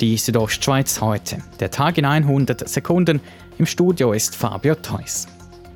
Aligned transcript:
Die 0.00 0.18
Südostschweiz 0.18 1.00
heute. 1.00 1.38
Der 1.58 1.70
Tag 1.70 1.96
in 1.96 2.04
100 2.04 2.68
Sekunden. 2.68 3.18
Im 3.56 3.64
Studio 3.64 4.12
ist 4.12 4.36
Fabio 4.36 4.74
Theus. 4.74 5.26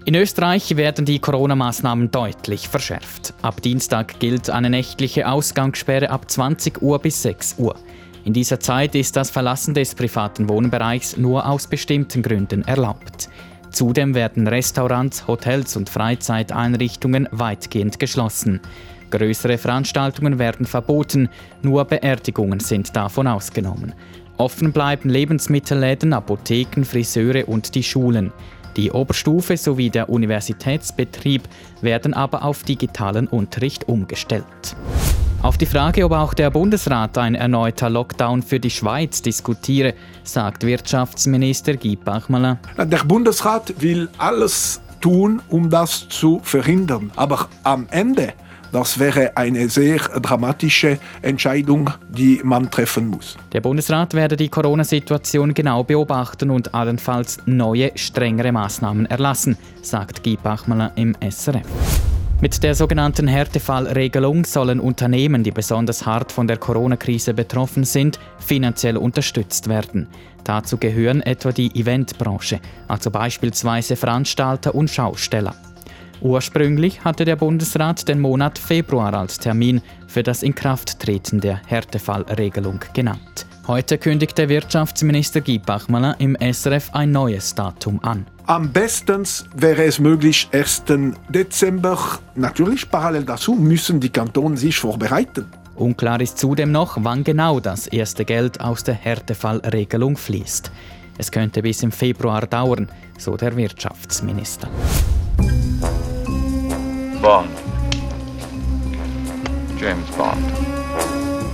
In 0.05 0.15
Österreich 0.15 0.77
werden 0.77 1.07
die 1.07 1.21
Corona-Maßnahmen 1.21 2.11
deutlich 2.11 2.69
verschärft. 2.69 3.33
Ab 3.41 3.63
Dienstag 3.63 4.21
gilt 4.21 4.51
eine 4.51 4.69
nächtliche 4.69 5.27
Ausgangssperre 5.27 6.11
ab 6.11 6.31
20 6.31 6.83
Uhr 6.83 6.99
bis 6.99 7.23
6 7.23 7.55
Uhr. 7.57 7.75
In 8.27 8.35
dieser 8.35 8.61
Zeit 8.61 8.95
ist 8.95 9.17
das 9.17 9.31
Verlassen 9.31 9.73
des 9.73 9.95
privaten 9.95 10.51
Wohnbereichs 10.51 11.17
nur 11.17 11.49
aus 11.49 11.67
bestimmten 11.67 12.23
Gründen 12.23 12.63
erlaubt. 12.65 13.31
Zudem 13.71 14.15
werden 14.15 14.47
Restaurants, 14.47 15.27
Hotels 15.29 15.77
und 15.77 15.89
Freizeiteinrichtungen 15.89 17.27
weitgehend 17.31 17.99
geschlossen. 17.99 18.61
Größere 19.11 19.59
Veranstaltungen 19.59 20.39
werden 20.39 20.67
verboten, 20.67 21.29
nur 21.63 21.85
Beerdigungen 21.85 22.61
sind 22.61 22.95
davon 22.95 23.27
ausgenommen. 23.27 23.95
Offen 24.37 24.73
bleiben 24.73 25.11
Lebensmittelläden, 25.11 26.13
Apotheken, 26.13 26.85
Friseure 26.85 27.47
und 27.47 27.75
die 27.75 27.83
Schulen. 27.83 28.33
Die 28.77 28.91
Oberstufe 28.91 29.57
sowie 29.57 29.91
der 29.91 30.09
Universitätsbetrieb 30.09 31.43
werden 31.83 32.15
aber 32.15 32.45
auf 32.45 32.63
digitalen 32.63 33.27
Unterricht 33.27 33.89
umgestellt. 33.89 34.77
Auf 35.43 35.57
die 35.57 35.67
Frage, 35.67 36.05
ob 36.05 36.13
auch 36.13 36.35
der 36.35 36.51
Bundesrat 36.51 37.17
ein 37.17 37.35
erneuter 37.35 37.89
Lockdown 37.89 38.43
für 38.43 38.61
die 38.61 38.71
Schweiz 38.71 39.23
diskutiere, 39.23 39.95
sagt 40.23 40.65
Wirtschaftsminister 40.65 41.77
Guy 41.77 41.97
Bachmann. 41.97 42.59
Der 42.77 43.05
Bundesrat 43.05 43.81
will 43.81 44.09
alles 44.19 44.81
tun, 45.01 45.41
um 45.49 45.71
das 45.71 46.09
zu 46.09 46.41
verhindern. 46.43 47.11
Aber 47.17 47.49
am 47.63 47.87
Ende 47.91 48.35
das 48.73 48.99
wäre 48.99 49.37
eine 49.37 49.69
sehr 49.69 49.99
dramatische 49.99 50.99
Entscheidung, 51.23 51.91
die 52.09 52.41
man 52.43 52.71
treffen 52.71 53.09
muss. 53.09 53.37
Der 53.53 53.61
Bundesrat 53.61 54.15
werde 54.15 54.37
die 54.37 54.49
Corona-Situation 54.49 55.55
genau 55.55 55.85
beobachten 55.85 56.51
und 56.51 56.75
allenfalls 56.75 57.39
neue, 57.47 57.93
strengere 57.97 58.53
Maßnahmen 58.53 59.07
erlassen, 59.07 59.57
sagt 59.83 60.23
Guy 60.23 60.37
Bachmann 60.43 60.91
im 60.97 61.17
SRF. 61.29 61.67
Mit 62.41 62.63
der 62.63 62.75
sogenannten 62.75 63.29
Härtefallregelung 63.29 64.47
sollen 64.47 64.81
Unternehmen, 64.81 65.45
die 65.45 65.51
besonders 65.51 66.07
hart 66.07 66.33
von 66.33 66.47
der 66.47 66.57
Corona-Krise 66.57 67.35
betroffen 67.35 67.85
sind, 67.85 68.19
finanziell 68.39 68.97
unterstützt 68.97 69.69
werden. 69.69 70.07
Dazu 70.45 70.79
gehören 70.79 71.21
etwa 71.21 71.53
die 71.53 71.71
Eventbranche, 71.79 72.61
also 72.89 73.11
beispielsweise 73.11 73.95
Veranstalter 73.95 74.75
und 74.75 74.89
Schausteller. 74.89 75.55
Ursprünglich 76.21 77.03
hatte 77.05 77.25
der 77.25 77.37
Bundesrat 77.37 78.07
den 78.07 78.21
Monat 78.21 78.59
Februar 78.59 79.15
als 79.15 79.39
Termin 79.39 79.81
für 80.07 80.23
das 80.23 80.43
Inkrafttreten 80.43 81.41
der 81.41 81.63
Härtefallregelung 81.67 82.81
genannt. 82.93 83.47
Heute 83.67 83.99
kündigte 83.99 84.49
Wirtschaftsminister 84.49 85.41
Guy 85.41 85.59
Bachmann 85.59 86.15
im 86.19 86.37
SRF 86.41 86.91
ein 86.93 87.13
neues 87.13 87.55
Datum 87.55 88.03
an. 88.03 88.27
Am 88.47 88.71
besten 88.73 89.23
wäre 89.55 89.85
es 89.85 89.99
möglich 89.99 90.49
1. 90.53 90.85
Dezember. 91.29 92.19
Natürlich 92.35 92.91
parallel 92.91 93.25
dazu 93.25 93.55
müssen 93.55 94.01
die 94.01 94.09
Kantone 94.09 94.57
sich 94.57 94.77
vorbereiten. 94.77 95.47
Unklar 95.77 96.21
ist 96.21 96.37
zudem 96.37 96.73
noch, 96.73 96.99
wann 97.01 97.25
genau 97.25 97.61
das 97.61 97.87
erste 97.87 98.25
Geld 98.25 98.61
aus 98.61 98.85
der 98.85 98.95
Härtefallregelung 98.95 100.17
fließt. 100.17 100.71
Es 101.17 101.31
könnte 101.31 101.63
bis 101.63 101.83
im 101.83 101.93
Februar 101.93 102.47
dauern, 102.47 102.89
so 103.19 103.37
der 103.37 103.57
Wirtschaftsminister. 103.57 104.69
Bond. 107.21 107.51
James 109.79 110.11
Bond. 110.17 110.39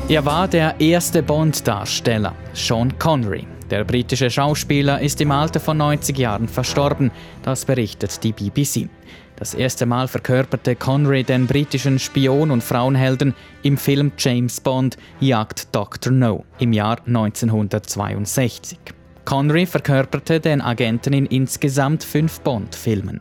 Er 0.09 0.25
war 0.25 0.47
der 0.47 0.81
erste 0.81 1.25
Bond-Darsteller, 1.25 2.35
Sean 2.53 2.97
Connery. 3.01 3.45
Der 3.69 3.83
britische 3.83 4.31
Schauspieler 4.31 5.01
ist 5.01 5.21
im 5.21 5.33
Alter 5.33 5.59
von 5.59 5.77
90 5.79 6.17
Jahren 6.19 6.47
verstorben, 6.47 7.11
das 7.43 7.65
berichtet 7.65 8.23
die 8.23 8.31
BBC. 8.33 8.89
Das 9.35 9.55
erste 9.55 9.87
Mal 9.87 10.07
verkörperte 10.07 10.77
Connery 10.77 11.25
den 11.25 11.49
britischen 11.49 11.99
Spion 11.99 12.53
und 12.53 12.63
Frauenhelden 12.63 13.35
im 13.65 13.77
Film 13.77 14.13
James 14.17 14.61
Bond 14.61 14.97
Jagd 15.19 15.75
Dr. 15.75 16.13
No 16.13 16.45
im 16.61 16.73
Jahr 16.73 16.99
1962. 17.05 18.79
Connery 19.25 19.67
verkörperte 19.67 20.39
den 20.39 20.61
Agenten 20.61 21.13
in 21.13 21.27
insgesamt 21.27 22.05
fünf 22.05 22.41
Bond-Filmen. 22.41 23.21